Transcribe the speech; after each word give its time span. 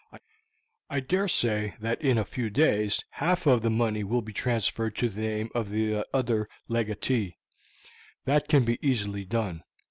I 0.89 0.99
dare 0.99 1.27
say 1.27 1.75
that 1.79 2.01
in 2.01 2.17
a 2.17 2.25
few 2.25 2.49
days 2.49 3.03
half 3.11 3.45
of 3.45 3.61
the 3.61 3.69
money 3.69 4.03
will 4.03 4.23
be 4.23 4.33
transferred 4.33 4.95
to 4.95 5.09
the 5.09 5.21
name 5.21 5.49
of 5.53 5.69
the 5.69 6.07
other 6.11 6.49
legatee; 6.67 7.37
that 8.25 8.47
can 8.47 8.65
be 8.65 8.79
easily 8.81 9.25
done. 9.25 9.61